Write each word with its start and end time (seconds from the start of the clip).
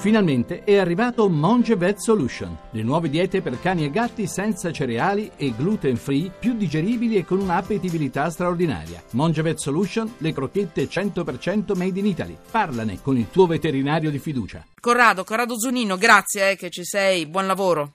Finalmente 0.00 0.64
è 0.64 0.78
arrivato 0.78 1.28
Monge 1.28 1.76
Vet 1.76 1.98
Solution, 1.98 2.56
le 2.70 2.82
nuove 2.82 3.10
diete 3.10 3.42
per 3.42 3.60
cani 3.60 3.84
e 3.84 3.90
gatti 3.90 4.26
senza 4.26 4.72
cereali 4.72 5.30
e 5.36 5.54
gluten 5.54 5.96
free, 5.96 6.30
più 6.30 6.54
digeribili 6.54 7.16
e 7.16 7.26
con 7.26 7.38
un'appetibilità 7.38 8.30
straordinaria. 8.30 9.02
Monge 9.10 9.42
Vet 9.42 9.58
Solution, 9.58 10.14
le 10.16 10.32
crocchette 10.32 10.88
100% 10.88 11.76
made 11.76 11.98
in 11.98 12.06
Italy. 12.06 12.34
Parlane 12.50 13.02
con 13.02 13.18
il 13.18 13.28
tuo 13.28 13.46
veterinario 13.46 14.10
di 14.10 14.18
fiducia. 14.18 14.64
Corrado, 14.80 15.22
Corrado 15.22 15.58
Zunino, 15.58 15.98
grazie 15.98 16.52
eh, 16.52 16.56
che 16.56 16.70
ci 16.70 16.82
sei, 16.82 17.26
buon 17.26 17.46
lavoro. 17.46 17.92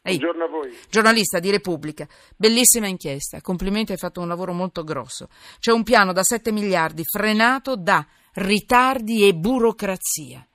Ehi, 0.00 0.16
Buongiorno 0.16 0.44
a 0.44 0.48
voi. 0.48 0.74
giornalista 0.88 1.40
di 1.40 1.50
Repubblica, 1.50 2.08
bellissima 2.38 2.86
inchiesta, 2.86 3.42
complimenti, 3.42 3.92
hai 3.92 3.98
fatto 3.98 4.22
un 4.22 4.28
lavoro 4.28 4.54
molto 4.54 4.82
grosso. 4.82 5.28
C'è 5.58 5.72
un 5.72 5.82
piano 5.82 6.14
da 6.14 6.22
7 6.22 6.52
miliardi 6.52 7.02
frenato 7.04 7.76
da 7.76 8.06
ritardi 8.32 9.28
e 9.28 9.34
burocrazia. 9.34 10.47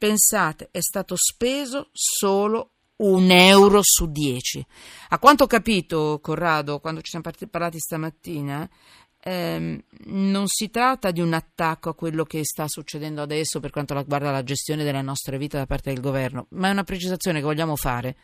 Pensate, 0.00 0.70
è 0.70 0.80
stato 0.80 1.14
speso 1.14 1.90
solo 1.92 2.70
un 3.02 3.30
euro 3.30 3.80
su 3.82 4.10
dieci. 4.10 4.64
A 5.10 5.18
quanto 5.18 5.44
ho 5.44 5.46
capito, 5.46 6.20
Corrado, 6.22 6.80
quando 6.80 7.02
ci 7.02 7.10
siamo 7.10 7.30
parlati 7.50 7.78
stamattina, 7.78 8.66
ehm, 9.22 9.78
non 10.06 10.46
si 10.46 10.70
tratta 10.70 11.10
di 11.10 11.20
un 11.20 11.34
attacco 11.34 11.90
a 11.90 11.94
quello 11.94 12.24
che 12.24 12.40
sta 12.44 12.64
succedendo 12.66 13.20
adesso 13.20 13.60
per 13.60 13.68
quanto 13.68 13.94
riguarda 13.94 14.30
la 14.30 14.42
gestione 14.42 14.84
della 14.84 15.02
nostra 15.02 15.36
vita 15.36 15.58
da 15.58 15.66
parte 15.66 15.92
del 15.92 16.00
governo, 16.00 16.46
ma 16.52 16.68
è 16.68 16.70
una 16.70 16.84
precisazione 16.84 17.40
che 17.40 17.44
vogliamo 17.44 17.76
fare 17.76 18.16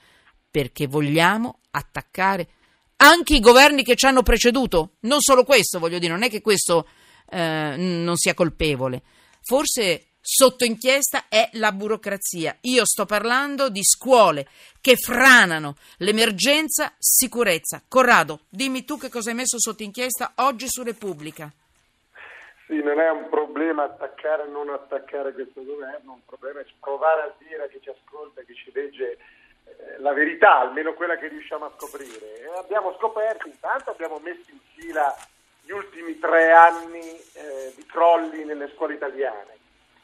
perché 0.50 0.86
vogliamo 0.86 1.58
attaccare 1.72 2.48
anche 2.96 3.34
i 3.36 3.40
governi 3.40 3.84
che 3.84 3.96
ci 3.96 4.06
hanno 4.06 4.22
preceduto. 4.22 4.92
Non 5.00 5.20
solo 5.20 5.44
questo, 5.44 5.78
voglio 5.78 5.98
dire, 5.98 6.14
non 6.14 6.22
è 6.22 6.30
che 6.30 6.40
questo 6.40 6.88
eh, 7.28 7.74
non 7.76 8.16
sia 8.16 8.32
colpevole. 8.32 9.02
Forse 9.42 10.05
sotto 10.28 10.64
inchiesta 10.64 11.26
è 11.28 11.48
la 11.52 11.70
burocrazia. 11.70 12.56
Io 12.62 12.84
sto 12.84 13.06
parlando 13.06 13.68
di 13.68 13.84
scuole 13.84 14.48
che 14.80 14.96
franano 14.96 15.76
l'emergenza 15.98 16.92
sicurezza. 16.98 17.80
Corrado, 17.86 18.40
dimmi 18.48 18.84
tu 18.84 18.98
che 18.98 19.08
cosa 19.08 19.30
hai 19.30 19.36
messo 19.36 19.60
sotto 19.60 19.84
inchiesta 19.84 20.32
oggi 20.38 20.66
su 20.68 20.82
Repubblica. 20.82 21.48
Sì, 22.66 22.82
non 22.82 22.98
è 22.98 23.08
un 23.08 23.28
problema 23.28 23.84
attaccare 23.84 24.42
o 24.42 24.50
non 24.50 24.70
attaccare 24.70 25.32
questo 25.32 25.64
governo, 25.64 26.14
un 26.14 26.24
problema 26.26 26.58
è 26.58 26.64
provare 26.80 27.20
a 27.22 27.34
dire 27.38 27.62
a 27.62 27.68
chi 27.68 27.78
ci 27.80 27.90
ascolta, 27.90 28.42
chi 28.42 28.54
ci 28.54 28.72
legge 28.74 29.12
eh, 29.12 30.00
la 30.00 30.12
verità, 30.12 30.58
almeno 30.58 30.94
quella 30.94 31.16
che 31.16 31.28
riusciamo 31.28 31.66
a 31.66 31.72
scoprire. 31.78 32.40
E 32.40 32.48
abbiamo 32.58 32.96
scoperto, 32.98 33.46
intanto 33.46 33.90
abbiamo 33.90 34.18
messo 34.18 34.50
in 34.50 34.58
fila 34.74 35.14
gli 35.62 35.70
ultimi 35.70 36.18
tre 36.18 36.50
anni 36.50 37.16
eh, 37.34 37.72
di 37.76 37.86
crolli 37.86 38.44
nelle 38.44 38.72
scuole 38.74 38.94
italiane 38.94 39.55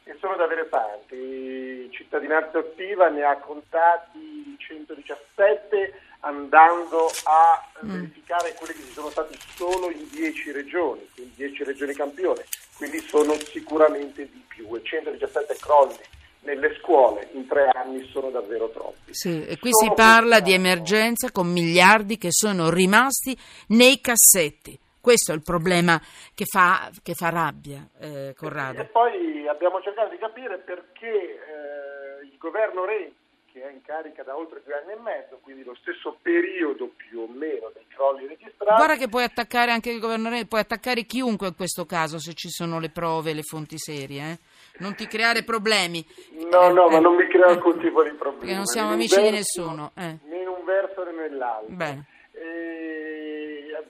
e 0.03 0.15
sono 0.19 0.35
davvero 0.35 0.67
tanti. 0.69 1.89
Cittadinanza 1.91 2.59
attiva 2.59 3.09
ne 3.09 3.23
ha 3.23 3.37
contati 3.37 4.55
117 4.57 6.01
andando 6.21 7.07
a 7.25 7.67
verificare 7.81 8.53
quelli 8.53 8.73
che 8.73 8.83
ci 8.83 8.93
sono 8.93 9.09
stati 9.09 9.37
solo 9.55 9.89
in 9.89 10.07
10 10.09 10.51
regioni, 10.51 11.07
quindi 11.13 11.33
10 11.35 11.63
regioni 11.65 11.93
campione, 11.93 12.45
quindi 12.77 12.99
sono 12.99 13.33
sicuramente 13.33 14.29
di 14.31 14.43
più 14.47 14.73
e 14.75 14.81
117 14.83 15.55
crolli 15.59 15.99
nelle 16.43 16.77
scuole 16.79 17.29
in 17.33 17.47
tre 17.47 17.69
anni 17.73 18.07
sono 18.11 18.29
davvero 18.29 18.69
troppi. 18.69 19.13
Sì, 19.13 19.45
e 19.45 19.57
qui 19.59 19.71
Solo 19.71 19.91
si 19.91 19.95
parla 19.95 20.39
di 20.39 20.53
emergenza 20.53 21.31
con 21.31 21.47
miliardi 21.47 22.17
che 22.17 22.31
sono 22.31 22.69
rimasti 22.69 23.37
nei 23.67 23.99
cassetti. 24.01 24.77
Questo 25.03 25.33
è 25.33 25.35
il 25.35 25.43
problema 25.43 25.99
che 26.33 26.45
fa, 26.45 26.89
che 27.03 27.13
fa 27.13 27.27
rabbia, 27.29 27.85
eh, 27.99 28.27
E 28.29 28.33
Corrado. 28.35 28.87
poi 28.89 29.45
abbiamo 29.49 29.81
cercato 29.81 30.11
di 30.11 30.17
capire 30.17 30.59
perché 30.59 31.09
eh, 31.11 32.23
il 32.23 32.37
governo 32.37 32.85
Renzi, 32.85 33.13
che 33.51 33.67
è 33.67 33.69
in 33.73 33.81
carica 33.81 34.23
da 34.23 34.37
oltre 34.37 34.61
due 34.63 34.75
anni 34.75 34.93
e 34.93 35.01
mezzo, 35.03 35.39
quindi 35.43 35.65
lo 35.65 35.75
stesso 35.81 36.17
periodo 36.21 36.89
più 36.95 37.19
o 37.19 37.27
meno 37.27 37.69
dei 37.73 37.83
crolli 37.93 38.27
registrati, 38.27 38.75
Guarda 38.77 38.95
che 38.95 39.09
puoi 39.09 39.25
attaccare 39.25 39.71
anche 39.71 39.91
il 39.91 39.99
governo, 39.99 40.29
Renzi, 40.29 40.47
puoi 40.47 40.61
attaccare 40.61 41.03
chiunque 41.03 41.47
in 41.47 41.55
questo 41.57 41.85
caso 41.85 42.17
se 42.17 42.33
ci 42.33 42.47
sono 42.49 42.79
le 42.79 42.89
prove 42.89 43.31
e 43.31 43.33
le 43.33 43.43
fonti 43.43 43.77
serie. 43.77 44.21
eh. 44.31 44.39
Non 44.77 44.95
ti 44.95 45.05
creare 45.07 45.43
problemi. 45.43 46.01
No, 46.49 46.71
no, 46.71 46.87
Eh, 46.87 46.91
ma 46.91 46.97
eh, 46.97 47.01
non 47.01 47.15
mi 47.15 47.27
creo 47.27 47.47
eh, 47.47 47.51
alcun 47.51 47.77
tipo 47.81 48.03
di 48.03 48.11
problema. 48.11 48.39
Perché 48.39 48.55
non 48.55 48.65
siamo 48.67 48.93
amici 48.93 49.17
di 49.21 49.29
verso, 49.31 49.61
nessuno. 49.65 49.91
eh. 49.95 50.17
Né 50.29 50.37
in 50.43 50.47
un 50.47 50.63
verso 50.63 51.03
né 51.03 51.11
nell'altro. 51.11 51.75
Bene. 51.75 52.05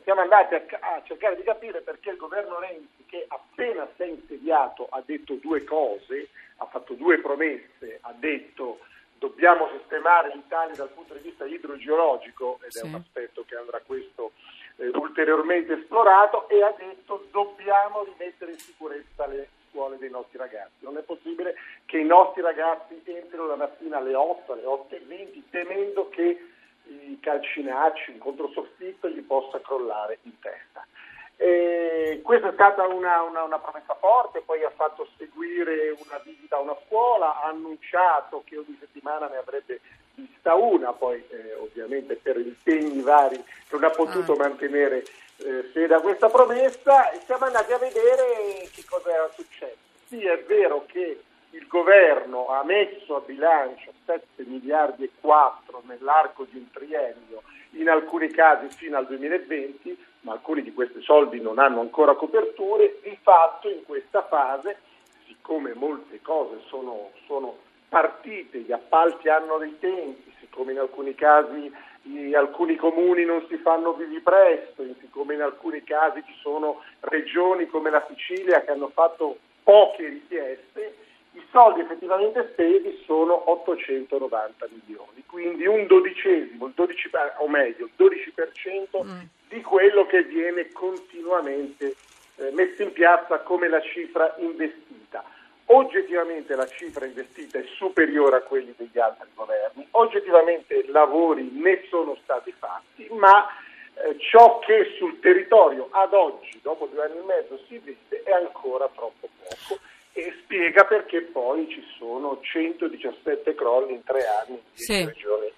Siamo 0.03 0.21
andati 0.21 0.55
a, 0.55 0.61
a 0.79 1.01
cercare 1.03 1.35
di 1.35 1.43
capire 1.43 1.81
perché 1.81 2.09
il 2.11 2.17
governo 2.17 2.59
Renzi, 2.59 3.05
che 3.07 3.25
appena 3.27 3.87
si 3.95 4.01
è 4.01 4.05
insediato, 4.07 4.87
ha 4.89 5.01
detto 5.05 5.35
due 5.35 5.63
cose, 5.63 6.29
ha 6.57 6.65
fatto 6.65 6.93
due 6.93 7.19
promesse, 7.19 7.99
ha 8.01 8.13
detto 8.15 8.79
dobbiamo 9.17 9.69
sistemare 9.77 10.31
l'Italia 10.33 10.75
dal 10.75 10.89
punto 10.89 11.13
di 11.13 11.21
vista 11.21 11.45
idrogeologico, 11.45 12.59
ed 12.63 12.71
Sì. 12.71 12.79
è 12.79 12.83
un 12.87 12.95
aspetto 12.95 13.45
che 13.47 13.55
andrà 13.55 13.79
questo 13.85 14.31
eh, 14.77 14.87
ulteriormente 14.87 15.73
esplorato, 15.73 16.49
e 16.49 16.61
ha 16.61 16.73
detto 16.77 17.27
dobbiamo 17.31 18.03
rimettere 18.03 18.51
in 18.51 18.59
sicurezza 18.59 19.25
le 19.27 19.47
scuole 19.69 19.97
dei 19.97 20.09
nostri 20.09 20.37
ragazzi. 20.37 20.73
Non 20.79 20.97
è 20.97 21.01
possibile 21.01 21.55
che 21.85 21.99
i 21.99 22.05
nostri 22.05 22.41
ragazzi 22.41 23.01
entrino 23.05 23.47
la 23.47 23.55
mattina 23.55 23.97
alle 23.97 24.13
8, 24.13 24.51
alle 24.53 24.65
8 24.65 24.95
e 24.95 24.99
20, 25.05 25.43
temendo 25.49 26.09
che 26.09 26.47
i 26.85 27.17
calcinacci, 27.21 28.11
un 28.11 28.17
controsoffitto 28.19 29.07
gli 29.09 29.21
possa 29.21 29.59
crollare 29.61 30.19
in 30.23 30.39
testa. 30.39 30.85
E 31.35 32.21
questa 32.23 32.49
è 32.49 32.53
stata 32.53 32.85
una, 32.87 33.21
una- 33.23 33.43
una 33.43 33.59
promessa 33.59 33.95
forte, 33.95 34.41
poi 34.41 34.63
ha 34.63 34.69
fatto 34.69 35.07
seguire 35.17 35.89
una 36.05 36.19
visita 36.23 36.57
a 36.57 36.59
una 36.61 36.75
scuola, 36.85 37.41
ha 37.41 37.47
annunciato 37.47 38.43
che 38.45 38.57
ogni 38.57 38.77
settimana 38.79 39.27
ne 39.27 39.37
avrebbe 39.37 39.79
vista 40.13 40.53
una, 40.53 40.93
poi 40.93 41.23
eh, 41.29 41.55
ovviamente 41.55 42.15
per 42.15 42.37
impegni 42.37 43.01
vari 43.01 43.43
non 43.71 43.83
ha 43.83 43.89
potuto 43.89 44.33
Ah. 44.33 44.37
mantenere 44.37 45.03
eh, 45.37 45.63
fede 45.73 45.95
a 45.95 46.01
questa 46.01 46.29
promessa 46.29 47.09
e 47.09 47.19
siamo 47.25 47.45
andati 47.45 47.73
a 47.73 47.77
vedere 47.79 48.69
che 48.71 48.83
cosa 48.87 49.09
era 49.11 49.29
successo. 49.33 49.77
Sì, 50.07 50.23
è 50.25 50.37
vero 50.43 50.85
che 50.85 51.23
il 51.53 51.67
governo 51.67 52.47
ha 52.47 52.63
messo 52.63 53.15
a 53.15 53.21
bilancio 53.21 53.91
7 54.05 54.43
miliardi 54.45 55.03
e 55.03 55.11
4 55.19 55.83
nell'arco 55.85 56.45
di 56.49 56.57
un 56.57 56.69
triennio, 56.71 57.43
in 57.71 57.89
alcuni 57.89 58.29
casi 58.29 58.75
fino 58.75 58.97
al 58.97 59.05
2020, 59.07 59.97
ma 60.21 60.33
alcuni 60.33 60.61
di 60.63 60.73
questi 60.73 61.01
soldi 61.01 61.41
non 61.41 61.59
hanno 61.59 61.79
ancora 61.79 62.15
coperture, 62.15 62.99
di 63.03 63.17
fatto 63.21 63.69
in 63.69 63.83
questa 63.85 64.23
fase, 64.23 64.77
siccome 65.27 65.73
molte 65.73 66.21
cose 66.21 66.59
sono, 66.67 67.11
sono 67.25 67.57
partite, 67.89 68.59
gli 68.59 68.71
appalti 68.71 69.29
hanno 69.29 69.57
dei 69.57 69.77
tempi, 69.79 70.33
siccome 70.39 70.71
in 70.71 70.79
alcuni 70.79 71.13
casi 71.13 71.71
i- 72.03 72.33
alcuni 72.33 72.75
comuni 72.75 73.25
non 73.25 73.45
si 73.47 73.57
fanno 73.57 73.93
vivi 73.93 74.19
presto, 74.19 74.83
siccome 74.99 75.35
in 75.35 75.41
alcuni 75.41 75.83
casi 75.83 76.23
ci 76.25 76.35
sono 76.41 76.81
regioni 77.01 77.67
come 77.67 77.89
la 77.89 78.03
Sicilia 78.09 78.61
che 78.63 78.71
hanno 78.71 78.89
fatto 78.89 79.37
poche 79.63 80.07
richieste, 80.07 80.95
i 81.33 81.43
soldi 81.51 81.81
effettivamente 81.81 82.49
spesi 82.53 83.01
sono 83.05 83.49
890 83.51 84.67
milioni, 84.69 85.23
quindi 85.25 85.65
un 85.65 85.87
dodicesimo, 85.87 86.67
il 86.67 86.73
12, 86.75 87.09
per- 87.09 87.35
o 87.39 87.47
meglio, 87.47 87.85
il 87.85 87.91
12% 87.95 89.03
Mm. 89.03 89.19
di 89.49 89.61
quello 89.61 90.05
che 90.05 90.23
viene 90.23 90.71
continuamente 90.71 91.95
eh, 92.37 92.49
messo 92.51 92.81
in 92.81 92.91
piazza 92.93 93.39
come 93.41 93.67
la 93.67 93.79
cifra 93.81 94.33
investita. 94.39 95.23
Oggettivamente 95.67 96.55
la 96.55 96.67
cifra 96.67 97.05
investita 97.05 97.59
è 97.59 97.63
superiore 97.77 98.37
a 98.37 98.41
quelli 98.41 98.73
degli 98.75 98.97
altri 98.99 99.27
governi, 99.33 99.87
oggettivamente 99.91 100.83
lavori 100.87 101.49
ne 101.53 101.83
sono 101.89 102.17
stati 102.23 102.51
fatti, 102.57 103.07
ma 103.11 103.47
eh, 103.95 104.17
ciò 104.19 104.59
che 104.59 104.93
sul 104.97 105.19
territorio 105.19 105.87
ad 105.91 106.13
oggi, 106.13 106.59
dopo 106.61 106.87
due 106.87 107.03
anni 107.05 107.19
e 107.19 107.23
mezzo, 107.23 107.59
si 107.67 107.77
vede 107.77 108.23
è 108.23 108.31
ancora 108.31 108.89
troppo 108.93 109.27
poco 109.47 109.81
e 110.15 110.31
spiega 110.43 110.83
perché 110.83 111.21
poi 111.21 111.67
ci 111.67 111.83
sono 111.97 112.39
117 112.39 113.55
crolli 113.55 113.93
in 113.93 114.03
tre 114.03 114.25
anni 114.27 114.61
Sì. 114.73 115.09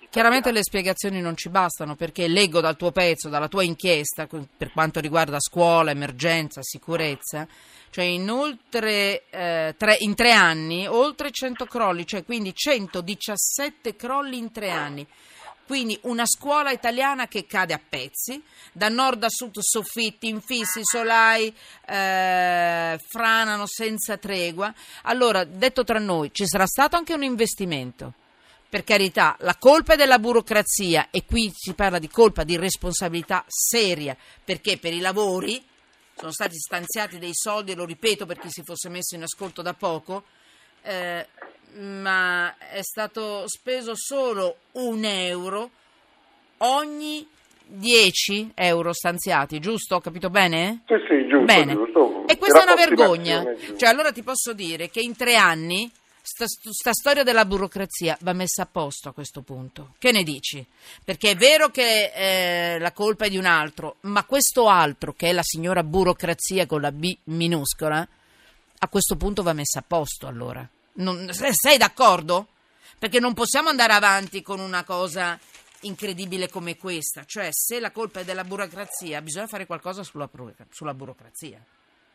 Chiaramente 0.10 0.54
le 0.54 0.64
spiegazioni 0.64 1.20
non 1.20 1.36
ci 1.36 1.50
bastano 1.50 1.96
perché 1.96 2.30
leggo 2.30 2.62
dal 2.62 2.78
tuo 2.78 2.92
pezzo, 2.92 3.28
dalla 3.28 3.50
tua 3.50 3.64
inchiesta 3.64 4.28
per 4.28 4.72
quanto 4.72 5.02
riguarda 5.02 5.42
scuola, 5.42 5.92
emergenza, 5.92 6.62
sicurezza, 6.64 7.46
cioè 7.90 8.06
in, 8.06 8.30
oltre, 8.30 9.24
eh, 9.30 9.76
tre, 9.78 9.98
in 10.00 10.16
tre 10.16 10.32
anni 10.32 10.88
oltre 10.88 11.32
100 11.32 11.66
crolli, 11.66 12.06
cioè 12.06 12.24
quindi 12.24 12.56
117 12.56 13.98
crolli 13.98 14.38
in 14.38 14.54
tre 14.54 14.70
anni. 14.70 15.06
Quindi 15.66 15.98
una 16.04 16.26
scuola 16.28 16.72
italiana 16.72 17.28
che 17.28 17.48
cade 17.48 17.74
a 17.74 17.80
pezzi, 17.80 18.42
da 18.72 18.88
nord 18.88 19.24
a 19.24 19.30
sud 19.30 19.58
soffitti, 19.60 20.28
infissi, 20.28 20.82
solai, 20.84 21.54
eh, 21.88 23.00
franano 23.08 23.66
senza 23.66 24.18
tregua. 24.18 24.72
Allora, 25.04 25.44
detto 25.44 25.84
tra 25.84 25.98
noi, 25.98 26.30
ci 26.32 26.46
sarà 26.46 26.68
stato 26.68 26.98
anche 26.98 27.14
un 27.14 27.24
investimento. 27.24 28.14
Per 28.70 28.84
carità, 28.84 29.36
la 29.40 29.56
colpa 29.58 29.94
è 29.94 29.98
della 29.98 30.20
burocrazia 30.20 31.08
e 31.10 31.26
qui 31.26 31.52
si 31.56 31.74
parla 31.74 31.98
di 31.98 32.10
colpa 32.10 32.44
di 32.44 32.58
responsabilità 32.58 33.44
seria, 33.48 34.16
perché 34.44 34.78
per 34.78 34.94
i 34.94 35.00
lavori 35.00 35.64
sono 36.16 36.32
stati 36.32 36.58
stanziati 36.58 37.18
dei 37.18 37.34
soldi, 37.34 37.74
lo 37.74 37.86
ripeto 37.86 38.26
per 38.26 38.38
chi 38.38 38.50
si 38.50 38.64
fosse 38.64 38.90
messo 38.90 39.16
in 39.16 39.24
ascolto 39.24 39.62
da 39.62 39.74
poco, 39.74 40.26
eh, 40.82 41.28
ma 41.74 42.56
è 42.58 42.82
stato 42.82 43.48
speso 43.48 43.96
solo 43.96 44.58
un 44.74 45.04
euro 45.04 45.70
ogni 46.58 47.28
10 47.68 48.52
euro 48.54 48.94
stanziati, 48.94 49.60
giusto? 49.60 49.96
Ho 49.96 50.02
capito 50.02 50.30
bene? 50.30 50.84
Sì, 50.88 50.96
sì, 51.08 51.28
giusto. 51.28 51.46
Bene. 51.46 51.74
giusto. 51.74 52.28
E 52.28 52.38
questa 52.38 52.62
è 52.62 52.64
una 52.64 52.76
vergogna. 52.76 53.44
Cioè, 53.76 53.90
allora 53.90 54.12
ti 54.12 54.24
posso 54.24 54.54
dire 54.54 54.90
che 54.90 55.02
in 55.02 55.16
tre 55.16 55.36
anni 55.36 55.92
sta, 56.22 56.46
sta 56.48 56.92
storia 56.94 57.24
della 57.24 57.46
burocrazia 57.46 58.18
va 58.22 58.34
messa 58.34 58.64
a 58.64 58.68
posto 58.72 59.10
a 59.10 59.14
questo 59.14 59.42
punto. 59.42 59.94
Che 59.98 60.12
ne 60.12 60.24
dici? 60.24 60.66
Perché 61.04 61.32
è 61.32 61.36
vero 61.36 61.70
che 61.70 62.12
eh, 62.14 62.80
la 62.80 62.92
colpa 62.92 63.26
è 63.26 63.30
di 63.30 63.38
un 63.38 63.46
altro, 63.46 63.98
ma 64.02 64.24
questo 64.26 64.68
altro, 64.68 65.14
che 65.14 65.30
è 65.30 65.34
la 65.34 65.44
signora 65.44 65.84
burocrazia 65.84 66.66
con 66.66 66.82
la 66.82 66.92
B 66.92 67.16
minuscola, 67.26 68.08
a 68.78 68.88
questo 68.88 69.16
punto 69.16 69.42
va 69.44 69.54
messa 69.54 69.80
a 69.80 69.84
posto 69.86 70.28
allora. 70.28 70.68
Non- 70.96 71.32
se- 71.32 71.50
sei 71.54 71.78
d'accordo? 71.78 72.48
Perché 72.98 73.20
non 73.20 73.34
possiamo 73.34 73.70
andare 73.70 73.94
avanti 73.94 74.42
con 74.42 74.60
una 74.60 74.84
cosa 74.84 75.38
incredibile 75.82 76.50
come 76.50 76.78
questa. 76.78 77.24
Cioè, 77.26 77.50
se 77.52 77.80
la 77.80 77.92
colpa 77.92 78.22
è 78.22 78.24
della 78.24 78.44
burocrazia, 78.44 79.22
bisogna 79.22 79.48
fare 79.48 79.66
qualcosa 79.66 80.04
sulla, 80.04 80.30
sulla 80.72 80.94
burocrazia. 80.94 81.60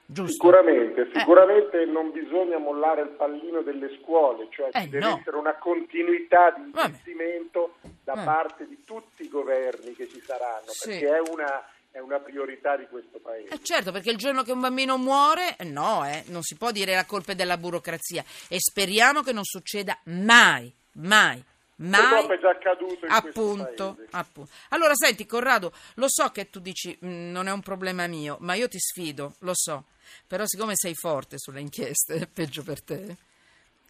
Giusto? 0.07 0.33
Sicuramente, 0.33 1.03
Eh. 1.03 1.11
sicuramente 1.21 1.85
non 1.85 2.11
bisogna 2.11 2.59
mollare 2.59 3.03
il 3.03 3.11
pallino 3.11 3.61
delle 3.63 3.97
scuole, 4.01 4.49
cioè 4.51 4.71
Eh, 4.73 4.81
ci 4.83 4.89
deve 4.89 5.05
no. 5.07 5.19
essere 5.21 5.37
una 5.37 5.55
continuità 5.57 6.51
di 6.51 6.71
Vabbè. 6.73 6.87
investimento 6.89 7.75
da 8.03 8.21
Eh. 8.21 8.25
parte 8.25 8.67
di 8.67 8.83
tutti 8.85 9.23
i 9.23 9.29
governi 9.29 9.95
che 9.95 10.09
ci 10.09 10.21
saranno, 10.21 10.67
Sì. 10.67 10.89
perché 10.89 11.07
è 11.07 11.21
una, 11.31 11.63
è 11.93 11.99
una 11.99 12.19
priorità 12.21 12.77
di 12.77 12.87
questo 12.89 13.19
Paese. 13.19 13.49
Eh 13.55 13.63
certo, 13.63 13.91
perché 13.93 14.11
il 14.11 14.17
giorno 14.17 14.43
che 14.43 14.53
un 14.53 14.61
bambino 14.61 14.97
muore, 14.97 15.57
eh, 15.57 15.65
no, 15.65 16.07
eh, 16.07 16.25
non 16.29 16.43
si 16.43 16.57
può 16.57 16.71
dire 16.71 16.95
la 16.95 17.05
colpa 17.05 17.33
è 17.33 17.35
della 17.35 17.57
burocrazia. 17.57 18.25
E 18.49 18.59
speriamo 18.61 19.23
che 19.23 19.33
non 19.33 19.45
succeda 19.45 19.99
mai, 20.05 20.73
mai, 20.93 21.43
mai. 21.77 22.27
È 22.27 22.39
già 22.39 22.51
accaduto 22.51 23.05
in 23.07 23.11
Appunto, 23.11 23.65
questo 23.65 23.95
paese. 23.95 24.09
appunto. 24.13 24.51
Allora, 24.71 24.95
senti, 24.95 25.27
Corrado, 25.27 25.73
lo 25.95 26.07
so 26.09 26.29
che 26.31 26.49
tu 26.51 26.61
dici 26.61 26.97
"Mm, 27.05 27.31
non 27.33 27.49
è 27.49 27.53
un 27.53 27.61
problema 27.63 28.07
mio, 28.07 28.37
ma 28.41 28.55
io 28.55 28.69
ti 28.69 28.79
sfido, 28.79 29.35
lo 29.41 29.53
so. 29.55 29.85
Però, 30.27 30.45
siccome 30.47 30.73
sei 30.77 30.95
forte 30.95 31.39
sulle 31.39 31.61
inchieste, 31.61 32.15
è 32.15 32.27
peggio 32.33 32.63
per 32.63 32.83
te. 32.83 33.17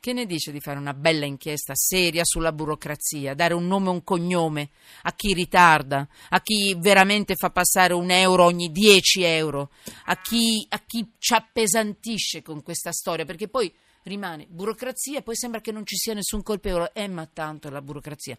Che 0.01 0.15
ne 0.15 0.25
dice 0.25 0.51
di 0.51 0.61
fare 0.61 0.79
una 0.79 0.95
bella 0.95 1.27
inchiesta 1.27 1.75
seria 1.75 2.25
sulla 2.25 2.53
burocrazia, 2.53 3.35
dare 3.35 3.53
un 3.53 3.67
nome 3.67 3.89
e 3.89 3.91
un 3.91 4.03
cognome 4.03 4.71
a 5.03 5.13
chi 5.13 5.35
ritarda, 5.35 6.09
a 6.31 6.41
chi 6.41 6.75
veramente 6.79 7.35
fa 7.35 7.51
passare 7.51 7.93
un 7.93 8.11
euro 8.11 8.45
ogni 8.45 8.73
10 8.73 9.23
euro, 9.25 9.69
a 10.07 10.17
chi, 10.17 10.67
a 10.71 10.79
chi 10.87 11.07
ci 11.19 11.35
appesantisce 11.35 12.41
con 12.41 12.63
questa 12.63 12.93
storia, 12.93 13.27
perché 13.27 13.49
poi 13.49 13.71
rimane 14.05 14.47
burocrazia 14.49 15.19
e 15.19 15.23
poi 15.23 15.37
sembra 15.37 15.61
che 15.61 15.71
non 15.71 15.85
ci 15.85 15.97
sia 15.97 16.15
nessun 16.15 16.43
colpevole. 16.43 16.93
Eh, 16.95 17.07
ma 17.07 17.27
tanto 17.27 17.69
è 17.69 17.71
la 17.71 17.83
burocrazia. 17.83 18.39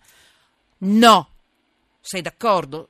No, 0.79 1.29
sei 1.99 2.23
d'accordo? 2.23 2.89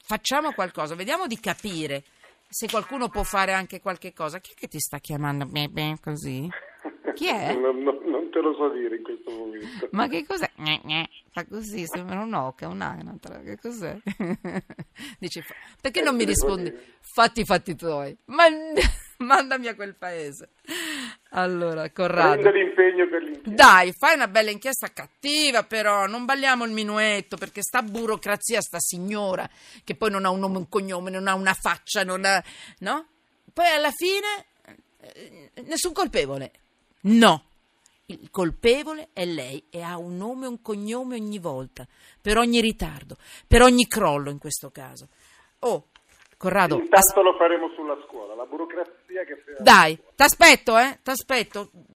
Facciamo 0.00 0.52
qualcosa, 0.52 0.94
vediamo 0.94 1.26
di 1.26 1.40
capire 1.40 2.04
se 2.48 2.68
qualcuno 2.68 3.08
può 3.08 3.24
fare 3.24 3.52
anche 3.52 3.80
qualche 3.80 4.12
cosa. 4.12 4.38
Chi 4.38 4.52
è 4.52 4.54
che 4.54 4.68
ti 4.68 4.78
sta 4.78 5.00
chiamando 5.00 5.44
beh, 5.44 5.98
così? 6.00 6.48
Chi 7.14 7.26
è? 7.28 7.54
Non, 7.58 7.82
non- 7.82 8.00
non 8.04 8.30
te 8.30 8.40
lo 8.40 8.54
so 8.54 8.68
dire 8.70 8.96
in 8.96 9.02
questo 9.02 9.30
momento. 9.30 9.88
Ma 9.92 10.08
che 10.08 10.24
cos'è? 10.26 10.50
Fa 11.32 11.44
così, 11.46 11.86
sembra 11.86 12.20
un'oca, 12.20 12.68
un'anatra. 12.68 13.40
Che 13.40 13.58
cos'è? 13.58 13.96
Dice, 15.18 15.44
perché 15.80 16.00
non 16.02 16.14
mi 16.16 16.24
rispondi? 16.24 16.72
Fatti 17.00 17.40
i 17.40 17.44
fatti 17.44 17.74
tuoi. 17.74 18.16
Ma, 18.26 18.44
mandami 19.18 19.68
a 19.68 19.74
quel 19.74 19.94
paese. 19.94 20.50
Allora, 21.30 21.90
Corrado. 21.90 22.42
Dai, 23.54 23.92
fai 23.92 24.14
una 24.14 24.28
bella 24.28 24.50
inchiesta 24.50 24.88
cattiva, 24.92 25.62
però 25.64 26.06
non 26.06 26.24
balliamo 26.24 26.64
il 26.64 26.72
minuetto 26.72 27.36
perché 27.36 27.62
sta 27.62 27.82
burocrazia, 27.82 28.60
sta 28.60 28.78
signora 28.78 29.48
che 29.84 29.94
poi 29.96 30.10
non 30.10 30.24
ha 30.24 30.30
un 30.30 30.38
nome, 30.40 30.58
un 30.58 30.68
cognome, 30.68 31.10
non 31.10 31.26
ha 31.28 31.34
una 31.34 31.54
faccia, 31.54 32.04
non 32.04 32.24
ha. 32.24 32.42
no? 32.80 33.06
Poi 33.52 33.66
alla 33.68 33.90
fine 33.90 34.46
eh, 35.00 35.50
nessun 35.66 35.92
colpevole. 35.92 36.52
No. 37.02 37.44
Il 38.06 38.30
colpevole 38.30 39.08
è 39.12 39.24
lei 39.24 39.64
e 39.70 39.80
ha 39.80 39.96
un 39.96 40.16
nome 40.16 40.46
e 40.46 40.48
un 40.48 40.60
cognome 40.60 41.14
ogni 41.16 41.38
volta, 41.38 41.86
per 42.20 42.36
ogni 42.36 42.60
ritardo, 42.60 43.16
per 43.46 43.62
ogni 43.62 43.86
crollo 43.86 44.28
in 44.30 44.38
questo 44.38 44.70
caso. 44.70 45.08
Oh, 45.60 45.86
Corrado, 46.36 46.74
as- 46.74 46.80
Intanto 46.82 47.22
lo 47.22 47.34
faremo 47.36 47.70
sulla 47.76 47.96
scuola, 48.04 48.34
la 48.34 48.44
burocrazia 48.44 49.24
che 49.24 49.44
dai, 49.60 49.96
t'aspetto, 50.16 50.76
eh, 50.76 50.98
t'aspetto. 51.00 51.70